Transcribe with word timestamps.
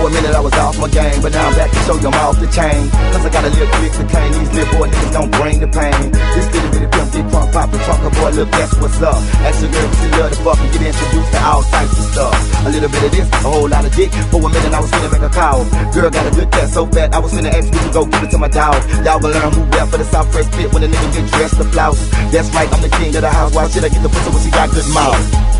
For 0.00 0.08
a 0.08 0.16
minute 0.16 0.32
I 0.32 0.40
was 0.40 0.56
off 0.56 0.80
my 0.80 0.88
game, 0.88 1.20
but 1.20 1.28
now 1.28 1.44
I'm 1.44 1.52
back 1.60 1.68
to 1.68 1.80
show 1.84 1.92
your 2.00 2.08
mouth 2.08 2.40
the 2.40 2.48
chain. 2.48 2.88
Cause 3.12 3.20
I 3.20 3.28
got 3.28 3.44
a 3.44 3.52
little 3.52 3.68
click 3.68 3.92
to 4.00 4.04
cane. 4.08 4.32
These 4.32 4.52
little 4.56 4.72
boy 4.80 4.88
niggas 4.88 5.12
don't 5.12 5.28
bring 5.36 5.60
the 5.60 5.68
pain. 5.68 6.08
This 6.32 6.48
little 6.56 6.72
bit 6.72 6.88
of 6.88 6.90
pimp, 6.96 7.12
get 7.12 7.24
crunk, 7.28 7.52
pop 7.52 7.68
the 7.68 7.76
trunk, 7.84 8.00
a 8.00 8.10
boy, 8.16 8.32
look, 8.32 8.48
that's 8.48 8.72
what's 8.80 8.96
up. 9.04 9.20
Ask 9.44 9.60
your 9.60 9.68
girl 9.68 9.84
if 9.84 10.00
she 10.00 10.08
love 10.16 10.30
the 10.32 10.40
fuck 10.40 10.56
and 10.56 10.72
get 10.72 10.82
introduced 10.88 11.30
to 11.36 11.40
all 11.44 11.60
types 11.68 11.92
of 12.00 12.06
stuff. 12.16 12.32
A 12.64 12.68
little 12.72 12.88
bit 12.88 13.02
of 13.04 13.12
this, 13.12 13.28
a 13.28 13.38
whole 13.44 13.68
lot 13.68 13.84
of 13.84 13.92
dick. 13.92 14.08
For 14.32 14.40
a 14.40 14.48
minute 14.48 14.72
I 14.72 14.80
was 14.80 14.88
finna 14.88 15.12
make 15.12 15.20
a 15.20 15.32
call. 15.36 15.68
Girl 15.92 16.08
got 16.08 16.24
a 16.24 16.32
good 16.32 16.48
cat 16.48 16.68
so 16.72 16.82
fat, 16.88 17.12
I 17.12 17.18
was 17.20 17.32
finna 17.36 17.52
ask 17.52 17.68
you 17.68 17.80
to 17.84 17.90
go 17.92 18.00
give 18.08 18.24
it 18.24 18.30
to 18.32 18.38
my 18.40 18.48
dog. 18.48 18.80
Y'all 19.04 19.20
gonna 19.20 19.36
learn 19.36 19.52
who 19.52 19.68
rap 19.76 19.92
for 19.92 20.00
the 20.00 20.08
South 20.08 20.32
Fresh 20.32 20.48
Pit 20.56 20.72
when 20.72 20.80
a 20.80 20.88
nigga 20.88 21.08
get 21.12 21.28
dressed 21.28 21.60
to 21.60 21.68
flouse. 21.76 22.00
That's 22.32 22.48
right, 22.56 22.72
I'm 22.72 22.80
the 22.80 22.88
king 22.88 23.12
of 23.12 23.20
the 23.20 23.28
house. 23.28 23.52
Why 23.52 23.68
should 23.68 23.84
I 23.84 23.92
get 23.92 24.00
the 24.00 24.08
pussy 24.08 24.32
when 24.32 24.40
she 24.40 24.48
got 24.48 24.72
good 24.72 24.88
mouth? 24.96 25.59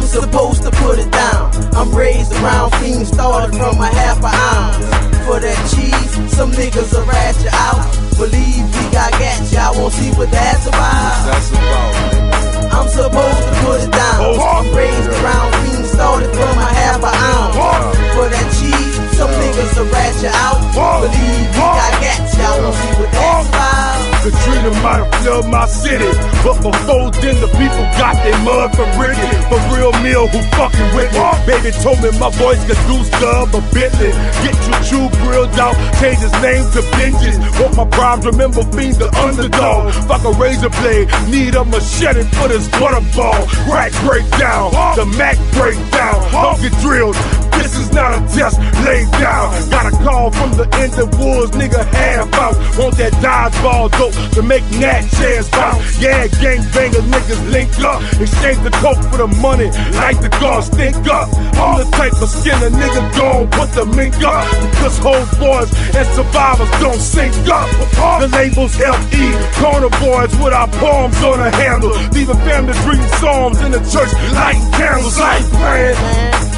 I'm 0.00 0.06
supposed 0.06 0.62
to 0.62 0.70
put 0.70 0.98
it 0.98 1.12
down. 1.12 1.52
I'm 1.76 1.94
raised 1.94 2.32
around 2.32 2.72
fiends, 2.80 3.10
started 3.10 3.52
from 3.52 3.76
a 3.76 3.86
half 3.86 4.16
an 4.24 4.32
ounce. 4.32 4.80
For 5.28 5.38
that 5.38 5.60
cheese, 5.68 6.32
some 6.32 6.50
niggas 6.52 6.96
will 6.96 7.04
rat 7.04 7.36
you 7.44 7.52
out. 7.52 7.84
Believe 8.16 8.64
we 8.64 8.82
got 8.96 9.12
gas, 9.20 9.52
y'all 9.52 9.76
won't 9.76 9.92
see 9.92 10.08
what 10.16 10.30
that's 10.30 10.64
about. 10.64 11.28
That's 11.28 11.50
about. 11.52 12.72
I'm 12.72 12.88
supposed 12.88 13.44
to 13.44 13.52
put 13.60 13.84
it 13.84 13.92
down. 13.92 14.40
I'm 14.40 14.72
raised 14.72 15.10
around 15.20 15.52
fiends, 15.68 15.92
started 15.92 16.32
Might 24.90 25.06
have 25.06 25.22
flooded 25.22 25.50
my 25.52 25.66
city, 25.66 26.10
but 26.42 26.58
before 26.66 27.14
then 27.22 27.38
the 27.38 27.46
people 27.54 27.86
got 27.94 28.18
their 28.26 28.34
mud 28.42 28.74
from 28.74 28.90
Ricky. 28.98 29.22
The 29.46 29.58
real 29.70 29.94
meal 30.02 30.26
who 30.26 30.42
fucking 30.58 30.90
with 30.98 31.14
me. 31.14 31.22
Baby 31.46 31.70
told 31.78 32.02
me 32.02 32.10
my 32.18 32.26
voice 32.34 32.58
could 32.66 32.80
do 32.90 32.98
stuff 33.06 33.54
a 33.54 33.62
Bentley. 33.70 34.10
Get 34.42 34.58
your 34.66 34.82
chew 34.82 35.06
grilled 35.22 35.54
out, 35.62 35.78
change 36.02 36.18
his 36.18 36.34
name 36.42 36.66
to 36.74 36.82
Benji's. 36.98 37.38
Want 37.62 37.76
my 37.76 37.86
primes, 37.86 38.26
remember 38.26 38.66
being 38.74 38.98
the 38.98 39.06
underdog. 39.22 39.94
Fuck 40.10 40.24
a 40.26 40.32
razor 40.34 40.70
blade, 40.82 41.06
need 41.30 41.54
a 41.54 41.64
machete 41.64 42.26
for 42.34 42.48
this 42.48 42.66
butterball. 42.74 43.46
Rack 43.70 43.94
break 44.02 44.26
down, 44.42 44.74
the 44.98 45.06
Mac 45.14 45.38
break 45.54 45.78
down. 45.94 46.18
Don't 46.34 46.60
get 46.60 46.74
drilled. 46.82 47.14
This 47.60 47.76
is 47.76 47.92
not 47.92 48.16
a 48.16 48.20
test, 48.32 48.56
lay 48.88 49.04
down. 49.20 49.52
Got 49.68 49.92
a 49.92 49.96
call 50.02 50.30
from 50.30 50.50
the 50.56 50.66
end 50.80 50.96
of 50.96 51.12
woods, 51.20 51.52
nigga 51.52 51.84
half 51.92 52.32
out. 52.32 52.56
Want 52.80 52.96
that 52.96 53.12
dodgeball 53.20 53.92
dope 54.00 54.16
to 54.32 54.42
make 54.42 54.64
Nat 54.80 55.04
chairs 55.20 55.48
bounce. 55.50 56.00
Yeah, 56.00 56.26
gangbangers 56.40 57.04
niggas 57.12 57.52
link 57.52 57.68
up. 57.84 58.00
Exchange 58.16 58.64
the 58.64 58.72
coke 58.80 58.96
for 59.12 59.18
the 59.18 59.28
money, 59.44 59.68
like 60.00 60.18
the 60.24 60.32
guns 60.40 60.70
think 60.70 60.96
up. 61.12 61.28
I'm 61.60 61.84
the 61.84 61.88
type 61.92 62.16
of 62.16 62.30
skin 62.32 62.56
a 62.64 62.72
nigga 62.72 63.02
gon' 63.20 63.50
put 63.52 63.68
the 63.76 63.84
mink 63.92 64.16
up. 64.24 64.48
Because 64.72 64.96
whole 64.98 65.26
boys 65.36 65.68
and 65.92 66.08
survivors 66.16 66.70
don't 66.80 67.00
sync 67.00 67.36
up. 67.52 67.68
The 68.24 68.28
labels 68.32 68.72
LE, 68.80 69.28
corner 69.60 69.92
boys 70.00 70.32
with 70.40 70.54
our 70.56 70.68
palms 70.80 71.20
on 71.22 71.40
a 71.40 71.50
handle. 71.54 71.92
Leaving 72.16 72.40
families 72.48 72.80
reading 72.88 73.12
psalms 73.20 73.60
in 73.60 73.72
the 73.72 73.84
church, 73.84 74.12
lighting 74.32 74.64
candles, 74.72 75.18
like 75.20 75.44
praying. 75.60 76.49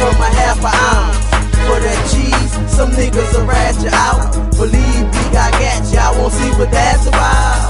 From 0.00 0.16
a 0.16 0.30
half 0.32 0.56
an 0.64 0.72
ounce. 0.72 1.20
For 1.68 1.76
that 1.76 2.00
cheese, 2.08 2.52
some 2.72 2.90
niggas 2.96 3.36
will 3.36 3.44
rat 3.44 3.76
you 3.84 3.92
out. 3.92 4.32
Believe 4.56 5.04
me, 5.12 5.22
I 5.28 5.52
got 5.52 5.52
gas, 5.60 5.92
y'all 5.92 6.16
won't 6.16 6.32
see 6.32 6.48
what 6.56 6.72
that's 6.72 7.04
about. 7.04 7.68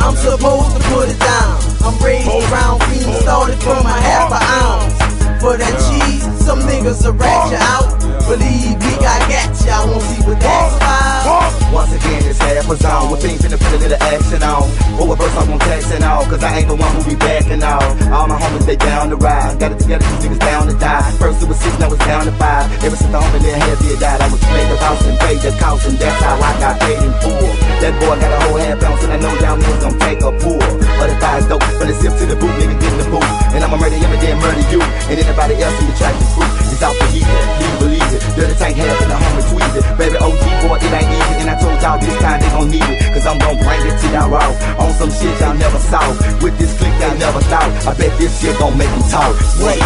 I'm 0.00 0.16
supposed 0.16 0.72
to 0.72 0.80
put 0.88 1.12
it 1.12 1.20
down. 1.20 1.60
I'm 1.84 1.96
raised 2.00 2.24
around 2.24 2.80
fiends, 2.88 3.20
started 3.20 3.60
from 3.60 3.84
a 3.84 3.96
half 4.00 4.32
an 4.32 4.40
ounce. 4.40 4.96
For 5.44 5.60
that 5.60 5.76
cheese, 5.84 6.24
some 6.40 6.60
niggas 6.64 7.04
will 7.04 7.12
rat 7.12 7.52
you 7.52 7.60
out. 7.60 8.00
Believe 8.24 8.80
me, 8.80 8.92
I 9.04 9.20
got 9.20 9.20
gas, 9.28 9.60
y'all 9.68 9.92
won't 9.92 10.02
see 10.08 10.24
what 10.24 10.40
that's 10.40 10.74
about. 10.76 11.52
Once 11.72 11.92
again, 11.92 12.24
it's 12.24 12.40
half 12.40 12.64
a 12.64 12.76
zone 12.76 13.12
with 13.12 13.20
things 13.20 13.44
in 13.44 13.50
the 13.52 13.58
put 13.58 13.76
a 13.76 13.76
little 13.76 14.02
action 14.08 14.42
on. 14.42 14.64
For 14.96 15.12
a 15.12 15.16
verse, 15.16 15.36
I 15.36 15.44
tax 15.44 15.57
and 15.98 16.06
all, 16.06 16.24
cause 16.30 16.42
I 16.42 16.62
ain't 16.62 16.68
the 16.70 16.78
one 16.78 16.94
who 16.94 17.02
be 17.10 17.16
backing 17.18 17.62
all. 17.62 17.82
All 18.14 18.26
my 18.30 18.38
homies, 18.38 18.66
they 18.66 18.78
down 18.78 19.10
to 19.10 19.16
ride. 19.18 19.58
Got 19.58 19.72
it 19.74 19.78
together, 19.82 20.06
two 20.22 20.30
niggas 20.30 20.38
down 20.38 20.62
to 20.70 20.74
die. 20.78 21.10
First 21.18 21.42
it 21.42 21.48
was 21.50 21.58
six, 21.58 21.74
now 21.78 21.90
it's 21.90 22.04
down 22.06 22.24
to 22.24 22.34
five. 22.38 22.70
Ever 22.86 22.94
since 22.94 23.10
the 23.10 23.18
homie 23.18 23.42
there 23.42 23.58
had 23.58 23.74
it 23.74 23.98
died, 23.98 24.20
I 24.22 24.30
was 24.30 24.42
made 24.54 24.68
the 24.70 24.78
house 24.78 25.02
and 25.02 25.18
paid 25.18 25.40
the 25.42 25.50
cost, 25.58 25.86
and 25.90 25.98
that's 25.98 26.18
how 26.22 26.38
I 26.38 26.52
got 26.62 26.74
paid 26.78 27.02
in 27.02 27.12
full. 27.18 27.50
That 27.82 27.92
boy 27.98 28.14
got 28.22 28.30
a 28.30 28.38
whole 28.46 28.58
half 28.62 28.82
ounce, 28.82 29.02
and 29.04 29.12
I 29.12 29.18
know 29.18 29.34
y'all 29.42 29.58
niggas 29.58 29.82
gon' 29.82 29.98
take 29.98 30.20
a 30.22 30.30
pull. 30.38 30.62
But 30.98 31.10
if 31.10 31.22
I 31.22 31.42
dope, 31.50 31.66
from 31.78 31.86
the 31.90 31.94
sip 31.94 32.14
to 32.14 32.24
the 32.26 32.36
boot, 32.38 32.54
nigga 32.58 32.78
get 32.78 32.92
in 32.94 32.98
the 33.02 33.06
boot. 33.10 33.26
And 33.54 33.60
I'ma 33.64 33.76
murder 33.78 33.98
every 33.98 34.18
damn 34.22 34.38
murder 34.38 34.64
you, 34.70 34.80
and 34.82 35.16
anybody 35.18 35.54
else 35.62 35.76
in 35.82 35.86
the 35.90 35.94
track 35.98 36.14
crew. 36.34 36.46
It's 36.70 36.82
out 36.82 36.94
for 36.94 37.10
heat, 37.10 37.26
please 37.26 37.76
believe 37.82 38.10
it. 38.14 38.22
Dirty 38.38 38.54
tank 38.54 38.76
half 38.78 39.02
and 39.02 39.10
the 39.10 39.18
homie 39.18 39.44
tweeze 39.50 39.74
it. 39.78 39.84
Baby 39.98 40.16
OG 40.22 40.42
boy, 40.62 40.78
it 40.78 40.92
ain't 40.94 41.10
easy, 41.10 41.34
and 41.42 41.50
I 41.50 41.56
told 41.58 41.78
y'all 41.82 41.98
this 41.98 42.14
time 42.22 42.38
they 42.38 42.50
gon' 42.54 42.70
need 42.70 42.86
it. 42.86 42.98
Cause 43.14 43.26
I'm 43.26 43.38
gon' 43.38 43.58
bring 43.58 43.82
it 43.82 43.96
to 43.98 44.06
y'all 44.14 44.30
raw. 44.30 44.50
On 44.78 44.90
some 44.94 45.10
shit 45.10 45.34
y'all 45.38 45.47
south. 45.88 46.20
With 46.42 46.56
this 46.58 46.76
click, 46.76 46.92
I 47.00 47.16
never 47.16 47.40
thought. 47.48 47.72
I 47.88 47.92
bet 47.96 48.12
this 48.18 48.40
shit 48.40 48.58
gon' 48.58 48.76
make 48.76 48.88
them 48.92 49.04
talk. 49.08 49.32
Wait. 49.64 49.82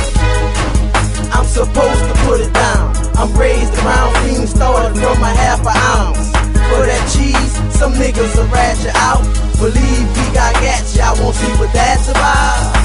I'm 1.31 1.47
supposed 1.47 2.05
to 2.11 2.15
put 2.27 2.41
it 2.43 2.53
down. 2.53 2.93
I'm 3.15 3.31
raised 3.39 3.75
around 3.79 4.11
things 4.27 4.51
started 4.51 4.99
from 4.99 5.23
a 5.23 5.33
half 5.33 5.63
an 5.63 5.77
ounce. 5.95 6.29
For 6.71 6.83
that 6.87 7.05
cheese, 7.15 7.55
some 7.79 7.93
niggas 7.95 8.35
will 8.37 8.51
rat 8.51 8.77
you 8.83 8.93
out. 8.99 9.23
Believe 9.63 10.07
me, 10.19 10.27
I 10.35 10.51
got 10.59 10.83
you. 10.91 11.03
I 11.03 11.13
won't 11.23 11.37
see 11.37 11.53
what 11.61 11.73
that's 11.73 12.09
about. 12.11 12.83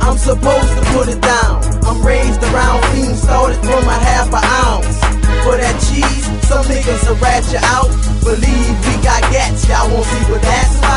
I'm 0.00 0.16
supposed 0.16 0.72
to 0.78 0.82
put 0.94 1.08
it 1.08 1.20
down. 1.20 1.58
I'm 1.84 2.00
raised 2.06 2.42
around 2.42 2.82
things 2.94 3.20
started 3.22 3.58
from 3.66 3.84
a 3.84 3.98
half 3.98 4.28
an 4.30 4.44
ounce. 4.64 4.96
For 5.42 5.56
that 5.56 5.76
cheese, 5.90 6.26
some 6.46 6.64
niggas 6.70 7.08
will 7.08 7.18
rat 7.18 7.44
you 7.50 7.60
out. 7.74 7.90
Believe 8.22 8.76
me, 8.86 8.94
I 9.08 9.20
got 9.34 9.56
you. 9.66 9.74
I 9.74 9.82
won't 9.90 10.06
see 10.06 10.24
what 10.30 10.42
that's 10.42 10.78
about. 10.78 10.89